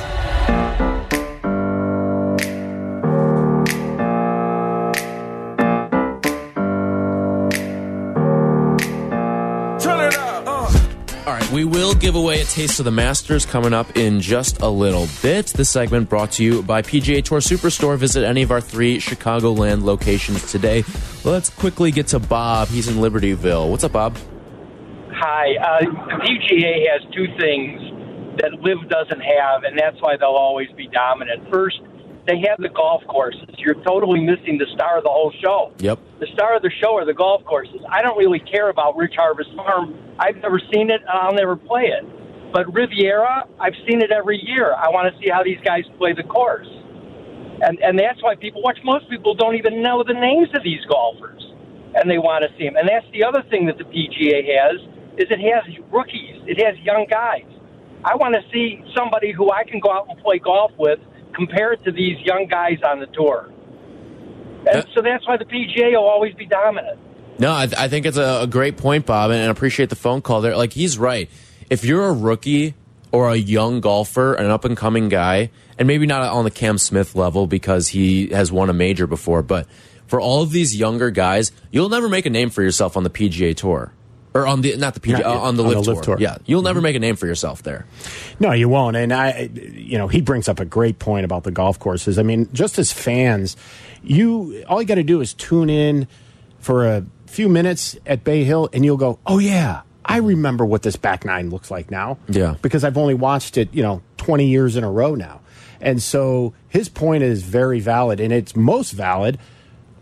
[11.91, 15.47] Will give away a taste of the Masters coming up in just a little bit.
[15.47, 17.97] This segment brought to you by PGA Tour Superstore.
[17.97, 20.85] Visit any of our three Chicagoland locations today.
[21.25, 22.69] Let's quickly get to Bob.
[22.69, 23.69] He's in Libertyville.
[23.69, 24.17] What's up, Bob?
[25.11, 25.55] Hi.
[25.57, 25.81] Uh,
[26.23, 27.81] PGA has two things
[28.39, 31.51] that LIV doesn't have, and that's why they'll always be dominant.
[31.51, 31.81] First,
[32.31, 33.43] they have the golf courses.
[33.57, 35.73] You're totally missing the star of the whole show.
[35.79, 35.99] Yep.
[36.19, 37.81] The star of the show are the golf courses.
[37.91, 39.99] I don't really care about Rich Harvest Farm.
[40.17, 42.07] I've never seen it, and I'll never play it.
[42.53, 44.73] But Riviera, I've seen it every year.
[44.73, 46.67] I want to see how these guys play the course.
[47.61, 48.79] And, and that's why people watch.
[48.83, 51.43] Most people don't even know the names of these golfers,
[51.95, 52.75] and they want to see them.
[52.77, 54.79] And that's the other thing that the PGA has
[55.19, 56.39] is it has rookies.
[56.47, 57.45] It has young guys.
[58.03, 60.99] I want to see somebody who I can go out and play golf with
[61.33, 63.51] compared to these young guys on the tour.
[64.71, 66.99] And so that's why the PGA will always be dominant.
[67.39, 69.95] No, I, th I think it's a, a, great point, Bob, and I appreciate the
[69.95, 70.55] phone call there.
[70.55, 71.29] Like, he's right.
[71.69, 72.75] If you're a rookie
[73.11, 76.77] or a young golfer, an up and coming guy, and maybe not on the Cam
[76.77, 79.67] Smith level because he has won a major before, but
[80.05, 83.09] for all of these younger guys, you'll never make a name for yourself on the
[83.09, 83.91] PGA Tour
[84.33, 86.03] or on the not the PGA uh, on the, on LIV, the tour.
[86.03, 86.17] tour.
[86.19, 86.83] Yeah, you'll never mm -hmm.
[86.83, 87.85] make a name for yourself there.
[88.39, 88.95] No, you won't.
[88.95, 92.17] And I, you know, he brings up a great point about the golf courses.
[92.17, 93.57] I mean, just as fans,
[94.03, 96.07] you all you got to do is tune in
[96.59, 100.81] for a few minutes at Bay Hill, and you'll go, "Oh yeah, I remember what
[100.81, 104.47] this back nine looks like now." Yeah, because I've only watched it, you know, twenty
[104.47, 105.39] years in a row now.
[105.83, 109.37] And so his point is very valid, and it's most valid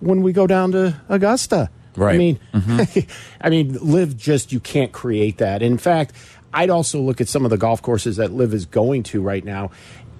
[0.01, 2.15] when we go down to Augusta Right.
[2.15, 3.05] I mean, mm -hmm.
[3.45, 5.61] I mean, LIV just you can't create that.
[5.61, 6.15] In fact,
[6.53, 9.45] I'd also look at some of the golf courses that LIV is going to right
[9.45, 9.71] now,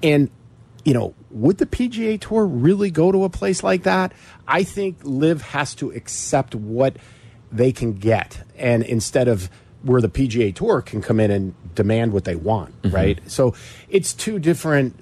[0.04, 0.30] and
[0.86, 4.14] you know, would the PGA Tour really go to a place like that?
[4.48, 6.94] I think LIV has to accept what
[7.52, 9.50] they can get, and instead of
[9.84, 12.96] where the PGA Tour can come in and demand what they want, mm -hmm.
[12.96, 13.20] right?
[13.28, 13.54] So
[13.90, 14.94] it's two different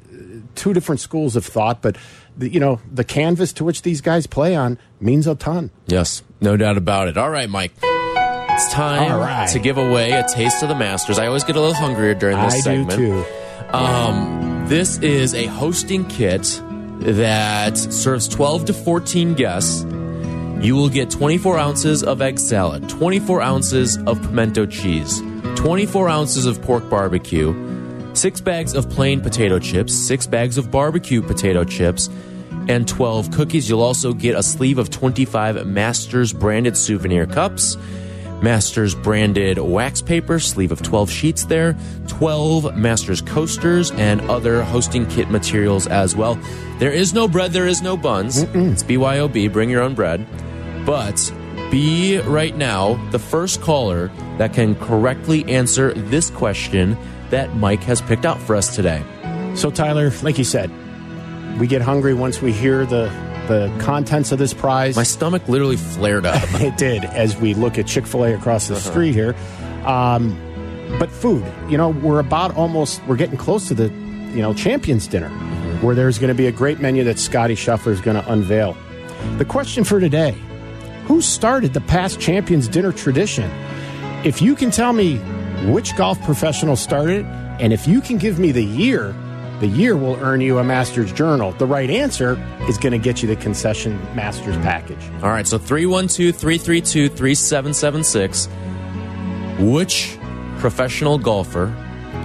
[0.56, 1.98] two different schools of thought, but
[2.38, 5.70] the, you know the canvas to which these guys play on means a ton.
[5.88, 7.18] Yes, no doubt about it.
[7.18, 7.72] All right, Mike.
[7.82, 9.50] It's time right.
[9.50, 11.20] to give away a taste of the Masters.
[11.20, 12.90] I always get a little hungrier during this I segment.
[12.90, 13.76] do too.
[13.76, 16.62] Um, this is a hosting kit
[17.02, 19.84] that serves 12 to 14 guests.
[20.60, 25.22] You will get 24 ounces of egg salad, 24 ounces of pimento cheese,
[25.56, 27.54] 24 ounces of pork barbecue,
[28.16, 32.10] six bags of plain potato chips, six bags of barbecue potato chips,
[32.68, 33.70] and 12 cookies.
[33.70, 37.78] You'll also get a sleeve of 25 Masters branded souvenir cups.
[38.42, 41.76] Masters branded wax paper, sleeve of 12 sheets there,
[42.08, 46.40] 12 Masters coasters, and other hosting kit materials as well.
[46.78, 48.44] There is no bread, there is no buns.
[48.44, 48.72] Mm -mm.
[48.72, 50.26] It's BYOB, bring your own bread.
[50.86, 51.34] But
[51.72, 56.96] be right now the first caller that can correctly answer this question
[57.30, 59.02] that Mike has picked out for us today.
[59.56, 60.70] So, Tyler, like you said,
[61.60, 63.12] we get hungry once we hear the
[63.48, 64.96] the contents of this prize.
[64.96, 66.44] My stomach literally flared up.
[66.56, 68.90] it did as we look at Chick Fil A across the uh -huh.
[68.90, 69.36] street here.
[69.86, 70.38] Um,
[71.00, 73.90] but food, you know, we're about almost we're getting close to the
[74.34, 75.84] you know champions dinner, mm -hmm.
[75.84, 78.76] where there's going to be a great menu that Scotty Scheffler is going to unveil.
[79.38, 80.34] The question for today:
[81.08, 83.50] Who started the past champions dinner tradition?
[84.24, 85.20] If you can tell me
[85.74, 87.26] which golf professional started it,
[87.62, 89.14] and if you can give me the year,
[89.60, 91.52] the year will earn you a Masters Journal.
[91.54, 92.38] The right answer
[92.70, 95.04] is going to get you the concession Masters package.
[95.24, 98.48] All right, so 312 332 3776.
[99.60, 100.18] Which
[100.60, 101.76] professional golfer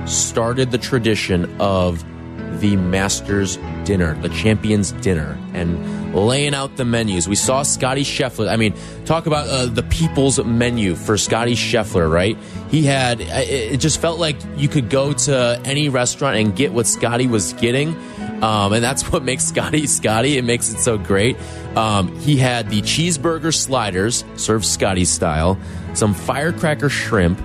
[0.06, 2.04] started the tradition of
[2.60, 5.76] the Masters dinner, the Champions dinner, and
[6.12, 7.28] laying out the menus.
[7.28, 8.48] We saw Scotty Scheffler.
[8.48, 12.36] I mean, talk about uh, the people's menu for Scotty Scheffler, right?
[12.70, 16.86] He had, it just felt like you could go to any restaurant and get what
[16.86, 17.96] Scotty was getting.
[18.42, 20.36] Um, and that's what makes Scotty Scotty.
[20.36, 21.36] It makes it so great.
[21.76, 25.58] Um, he had the cheeseburger sliders, served Scotty style,
[25.94, 27.40] some firecracker shrimp,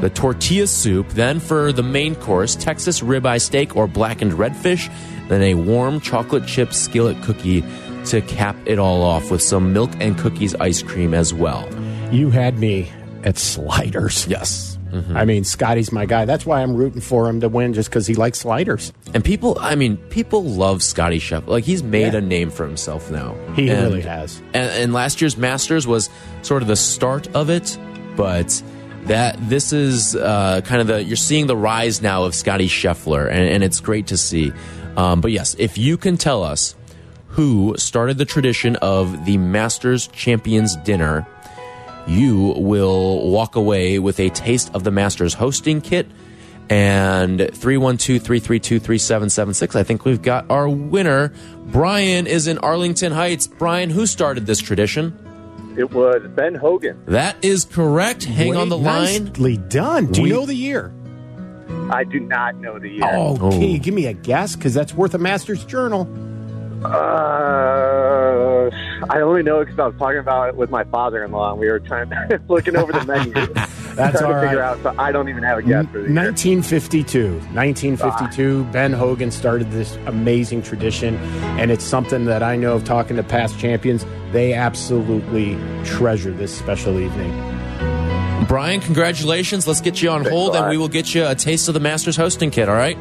[0.00, 4.92] the tortilla soup, then for the main course, Texas ribeye steak or blackened redfish,
[5.28, 7.62] then a warm chocolate chip skillet cookie
[8.06, 11.68] to cap it all off with some milk and cookies ice cream as well.
[12.10, 12.90] You had me
[13.24, 14.26] at sliders.
[14.28, 14.78] Yes.
[14.92, 15.22] Mm -hmm.
[15.22, 16.26] I mean, Scotty's my guy.
[16.26, 18.92] That's why I'm rooting for him to win, just because he likes sliders.
[19.14, 21.54] And people, I mean, people love Scotty Scheffler.
[21.54, 22.18] Like he's made yeah.
[22.18, 23.34] a name for himself now.
[23.56, 24.42] He and, really has.
[24.52, 26.10] And, and last year's Masters was
[26.42, 27.78] sort of the start of it,
[28.16, 28.62] but
[29.06, 33.28] that this is uh, kind of the you're seeing the rise now of Scotty Scheffler,
[33.30, 34.52] and, and it's great to see.
[34.96, 36.76] Um, but yes, if you can tell us
[37.32, 41.26] who started the tradition of the Masters Champions Dinner,
[42.06, 46.06] you will walk away with a taste of the Masters hosting kit.
[46.70, 49.76] And 312 332 3776.
[49.76, 51.32] I think we've got our winner.
[51.66, 53.46] Brian is in Arlington Heights.
[53.46, 55.18] Brian, who started this tradition?
[55.76, 57.02] it was Ben Hogan.
[57.06, 58.24] That is correct.
[58.24, 59.24] Hang on the line.
[59.24, 60.06] Nicely done.
[60.12, 60.92] Do We- you know the year?
[61.90, 63.10] I do not know the year.
[63.10, 63.50] Oh, Oh.
[63.50, 64.54] can you give me a guess?
[64.54, 66.06] Because that's worth a Master's Journal.
[66.84, 68.70] Uh,
[69.10, 71.80] I only know because I was talking about it with my father-in-law, and we were
[71.80, 73.32] trying to looking over the menu.
[73.32, 74.82] That's trying all to figure out.
[74.82, 76.22] So I don't even have a guess for the year.
[76.22, 77.32] 1952.
[77.54, 78.64] 1952.
[78.72, 81.16] Ben Hogan started this amazing tradition,
[81.58, 84.06] and it's something that I know of talking to past champions.
[84.32, 87.30] They absolutely treasure this special evening.
[88.46, 89.66] Brian, congratulations.
[89.66, 91.80] Let's get you on Thanks hold and we will get you a taste of the
[91.80, 92.98] Masters hosting kit, all right?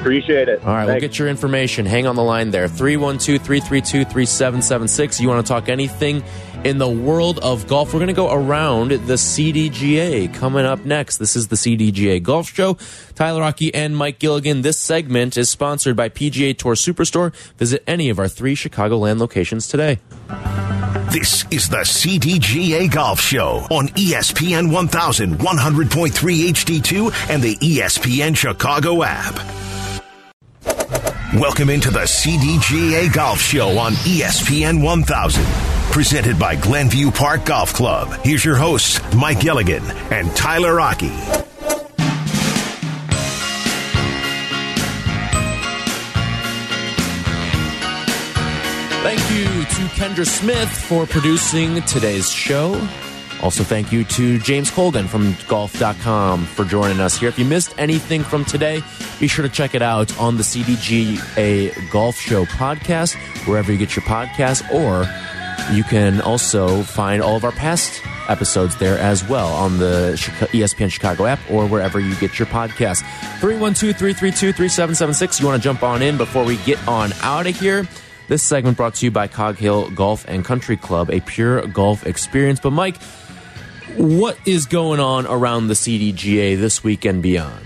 [0.00, 0.64] Appreciate it.
[0.64, 1.84] All right, we'll get your information.
[1.84, 2.68] Hang on the line there.
[2.68, 5.20] 312 332 3776.
[5.20, 6.24] You want to talk anything
[6.64, 7.92] in the world of golf?
[7.92, 11.18] We're going to go around the CDGA coming up next.
[11.18, 12.78] This is the CDGA Golf Show.
[13.14, 14.62] Tyler Rocky and Mike Gilligan.
[14.62, 17.34] This segment is sponsored by PGA Tour Superstore.
[17.58, 19.98] Visit any of our three Chicagoland locations today.
[21.12, 28.34] This is the CDGA Golf Show on E ESPN 1100.3 HD2 and the E ESPN
[28.34, 29.38] Chicago app.
[31.38, 35.44] Welcome into the CDGA Golf Show on ESPN 1000.
[35.92, 38.12] Presented by Glenview Park Golf Club.
[38.24, 41.06] Here's your hosts, Mike Gilligan and Tyler Rocky.
[49.04, 52.72] Thank you to Kendra Smith for producing today's show.
[53.42, 57.28] Also, thank you to James Colgan from golf.com for joining us here.
[57.28, 58.82] If you missed anything from today,
[59.18, 63.14] be sure to check it out on the CDGA Golf Show podcast,
[63.46, 65.08] wherever you get your podcasts, or
[65.74, 70.12] you can also find all of our past episodes there as well on the
[70.52, 73.00] ESPN Chicago app or wherever you get your podcast.
[73.40, 75.40] 312 332 3776.
[75.40, 77.86] You want to jump on in before we get on out of here?
[78.28, 82.06] This segment brought to you by Cog Hill Golf and Country Club, a pure golf
[82.06, 82.60] experience.
[82.60, 82.94] But, Mike,
[83.96, 87.64] what is going on around the CDGA this week and beyond?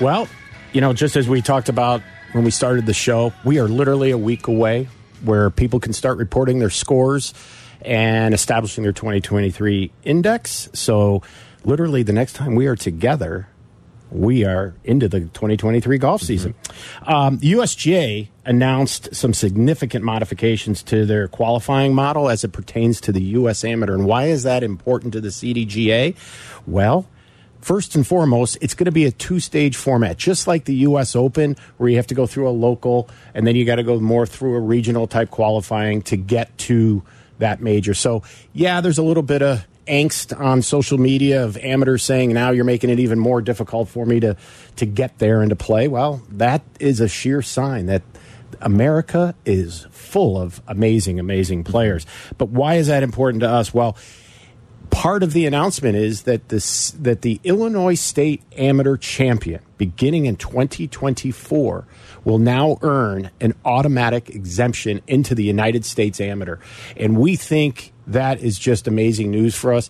[0.00, 0.28] Well,
[0.72, 2.02] you know, just as we talked about
[2.32, 4.88] when we started the show, we are literally a week away
[5.22, 7.34] where people can start reporting their scores
[7.82, 10.68] and establishing their 2023 index.
[10.72, 11.22] So,
[11.64, 13.48] literally, the next time we are together,
[14.10, 16.54] we are into the 2023 golf season.
[17.02, 23.22] Um, USGA announced some significant modifications to their qualifying model as it pertains to the
[23.38, 23.62] U.S.
[23.64, 23.94] Amateur.
[23.94, 26.16] And why is that important to the CDGA?
[26.66, 27.06] Well,
[27.60, 31.14] First and foremost, it's going to be a two stage format, just like the U.S.
[31.14, 34.00] Open, where you have to go through a local and then you got to go
[34.00, 37.02] more through a regional type qualifying to get to
[37.38, 37.92] that major.
[37.92, 38.22] So,
[38.54, 42.64] yeah, there's a little bit of angst on social media of amateurs saying now you're
[42.64, 44.36] making it even more difficult for me to
[44.76, 45.86] to get there and to play.
[45.86, 48.02] Well, that is a sheer sign that
[48.60, 52.06] America is full of amazing, amazing players.
[52.38, 53.72] But why is that important to us?
[53.72, 53.96] Well,
[54.90, 60.36] part of the announcement is that this that the Illinois State Amateur Champion, beginning in
[60.36, 61.86] 2024,
[62.24, 66.58] will now earn an automatic exemption into the United States Amateur,
[66.96, 69.88] and we think that is just amazing news for us.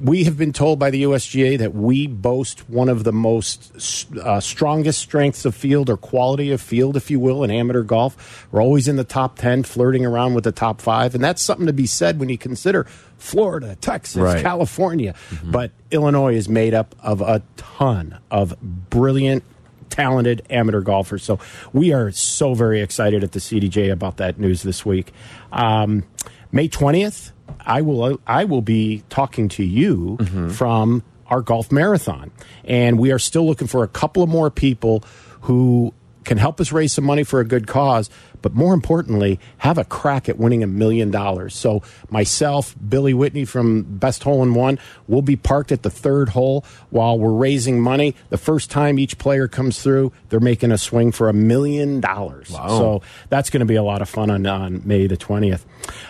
[0.00, 3.72] We have been told by the USGA that we boast one of the most
[4.16, 8.46] uh, strongest strengths of field or quality of field, if you will, in amateur golf.
[8.50, 11.14] We're always in the top 10, flirting around with the top five.
[11.14, 12.84] And that's something to be said when you consider
[13.18, 14.42] Florida, Texas, Right.
[14.42, 15.14] California.
[15.44, 19.44] But Illinois is made up of a ton of brilliant,
[19.90, 21.22] talented amateur golfers.
[21.22, 21.38] So
[21.72, 25.12] we are so very excited at the CDGA about that news this week.
[25.52, 26.02] Um,
[26.50, 27.30] May 20th,
[27.60, 30.50] I will I will be talking to you mm-hmm.
[30.50, 32.30] from our golf marathon,
[32.64, 35.02] and we are still looking for a couple of more people
[35.42, 35.92] who
[36.24, 38.10] can help us raise some money for a good cause,
[38.42, 41.54] but more importantly, have a crack at winning a million dollars.
[41.54, 46.30] So myself, Billy Whitney from Best Hole in One, will be parked at the third
[46.30, 48.14] hole while we're raising money.
[48.30, 52.48] The first time each player comes through, they're making a swing for a million dollars.
[52.48, 55.64] So that's going to be a lot of fun on, on May the 20th.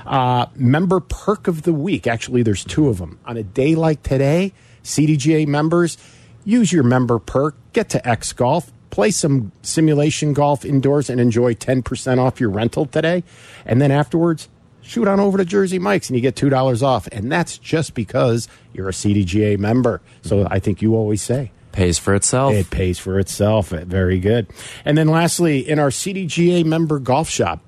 [0.07, 2.07] Uh, member perk of the week.
[2.07, 3.19] Actually, there's two of them.
[3.27, 4.53] On a day like today,
[4.83, 5.97] CDGA members,
[6.45, 11.53] use your member perk, get to X Golf, play some simulation golf indoors, and enjoy
[11.53, 13.25] 10% off your rental today.
[13.67, 14.49] And then afterwards,
[14.83, 17.09] shoot on over to Jersey Mike's and you get $2 off.
[17.11, 20.01] And that's just because you're a CDGA member.
[20.23, 22.55] So I think you always say, Pays for itself.
[22.55, 23.71] it pays for itself.
[23.71, 24.47] Very good.
[24.85, 27.65] And then lastly, in our CDGA member golf shop,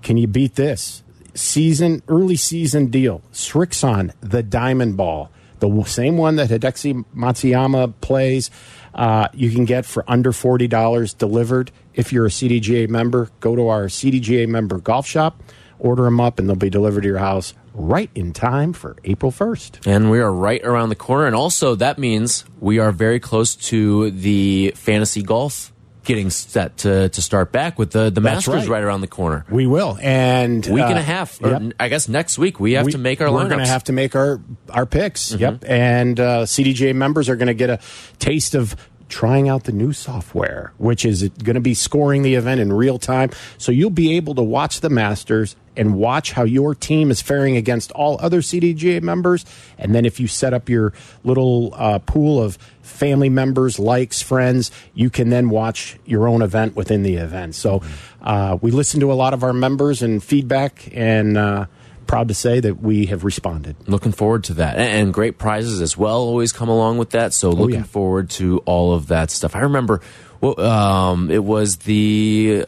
[0.00, 1.02] can you beat this?
[1.34, 3.20] Season, early season deal.
[3.32, 5.28] Srixon, the diamond ball.
[5.58, 8.50] The same one that Hideki Matsuyama plays,
[8.94, 11.70] uh, you can get for under $40 delivered.
[11.94, 15.42] If you're a CDGA member, go to our CDGA member golf shop,
[15.78, 19.32] order them up, and they'll be delivered to your house right in time for April
[19.32, 19.86] 1st.
[19.86, 21.26] And we are right around the corner.
[21.26, 25.71] And also, that means we are very close to the fantasy golf
[26.04, 28.78] getting set to, to start back with the, the That's Masters right.
[28.78, 28.82] right.
[28.82, 29.44] around the corner.
[29.50, 29.98] We will.
[30.00, 31.42] And Week and uh, a half.
[31.42, 31.72] Or yep.
[31.78, 33.48] I guess next week we have We- to make our We're.
[33.48, 34.40] Going to have to make our
[34.70, 35.32] our picks.
[35.32, 35.64] Yep.
[35.66, 37.78] And uh, CDGA members are going to get a
[38.18, 38.76] taste of
[39.12, 42.98] trying out the new software, which is going to be scoring the event in real
[42.98, 43.30] time.
[43.58, 47.54] So you'll be able to watch the Masters and watch how your team is faring
[47.54, 49.44] against all other CDGA members.
[49.76, 50.94] And then if you set up your
[51.24, 56.74] little uh, pool of family members, likes, friends, you can then watch your own event
[56.74, 57.54] within the event.
[57.54, 57.82] So
[58.22, 61.36] uh, we listen to a lot of our members and feedback and.
[61.36, 61.66] Uh,
[62.06, 63.76] proud to say that we have responded.
[63.88, 64.76] Looking forward to that.
[64.78, 67.32] And, great prizes as well always come along with that.
[67.32, 67.84] So looking Oh, yeah.
[67.84, 69.54] forward to all of that stuff.
[69.56, 70.00] I remember
[70.40, 72.66] well, um, it was the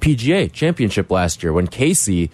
[0.00, 2.30] PGA championship last year when Casey,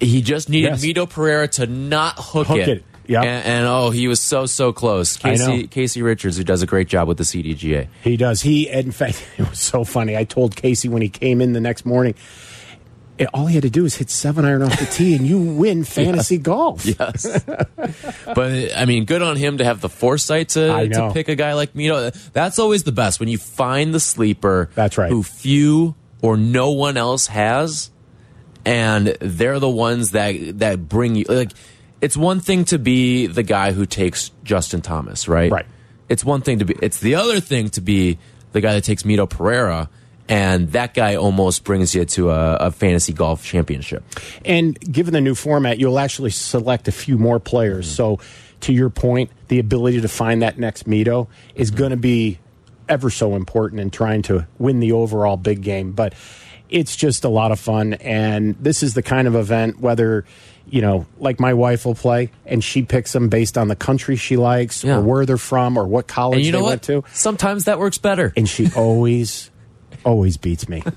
[0.00, 0.84] he just needed Yes.
[0.84, 2.68] Mito Pereira to not hook, Hook it.
[2.68, 2.84] it.
[3.06, 3.22] Yep.
[3.24, 5.18] And, and oh, he was so, so close.
[5.18, 5.66] Casey.
[5.66, 7.88] Casey Richards, who does a great job with the CDGA.
[8.02, 8.40] He does.
[8.40, 10.16] He, in fact, it was so funny.
[10.16, 12.14] I told Casey when he came in the next morning,
[13.18, 15.38] it, all he had to do is hit seven iron off the tee, and you
[15.38, 16.84] win fantasy golf.
[16.84, 17.44] Yes.
[17.44, 21.54] but I mean, good on him to have the foresight to, to pick a guy
[21.54, 22.12] like Mito.
[22.32, 24.70] That's always the best when you find the sleeper.
[24.74, 25.10] That's right.
[25.10, 27.90] Who few or no one else has,
[28.64, 31.24] and they're the ones that that bring you.
[31.28, 31.52] Like,
[32.00, 35.52] it's one thing to be the guy who takes Justin Thomas, right?
[35.52, 35.66] Right.
[36.08, 36.74] It's one thing to be.
[36.82, 38.18] It's the other thing to be
[38.52, 39.88] the guy that takes Mito Pereira.
[40.28, 44.02] And that guy almost brings you to a, a fantasy golf championship.
[44.44, 47.86] And given the new format, you'll actually select a few more players.
[47.86, 47.94] Mm-hmm.
[47.96, 48.20] So,
[48.60, 51.78] to your point, the ability to find that next Mito is Mm-hmm.
[51.78, 52.38] going to be
[52.88, 55.92] ever so important in trying to win the overall big game.
[55.92, 56.14] But
[56.70, 57.94] it's just a lot of fun.
[57.94, 60.24] And this is the kind of event, whether,
[60.68, 64.16] you know, like my wife will play and she picks them based on the country
[64.16, 64.96] she likes Yeah.
[64.96, 66.68] or where they're from or what college you know they what?
[66.70, 67.04] went to.
[67.12, 68.32] Sometimes that works better.
[68.36, 69.50] And she always,
[70.04, 70.82] always beats me.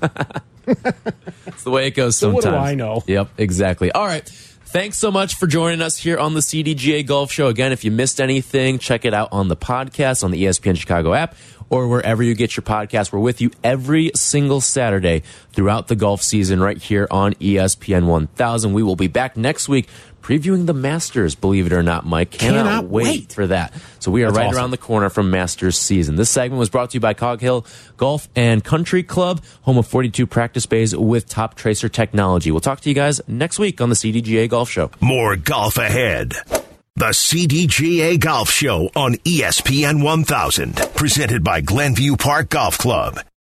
[1.46, 2.44] It's the way it goes sometimes.
[2.44, 3.02] So what do I know?
[3.06, 3.90] Yep, exactly.
[3.90, 4.28] All right.
[4.66, 7.48] Thanks so much for joining us here on the CDGA Golf Show.
[7.48, 11.14] Again, if you missed anything, check it out on the podcast, on the ESPN Chicago
[11.14, 11.34] app,
[11.70, 13.10] or wherever you get your podcast.
[13.10, 18.74] We're with you every single Saturday throughout the golf season right here on ESPN 1000.
[18.74, 19.88] We will be back next week
[20.28, 22.32] previewing the Masters, believe it or not, Mike.
[22.32, 23.32] Cannot, Cannot wait, wait.
[23.32, 23.72] for that.
[23.98, 24.58] So we are That's right awesome.
[24.58, 26.16] around the corner from Masters season.
[26.16, 27.64] This segment was brought to you by Cog Hill
[27.96, 32.50] Golf and Country Club, home of 42 practice bays with Toptracer technology.
[32.50, 34.90] We'll talk to you guys next week on the CDGA Golf Show.
[35.00, 36.34] More golf ahead.
[36.96, 43.20] The CDGA Golf Show on E ESPN 1000, presented by Glenview Park Golf Club.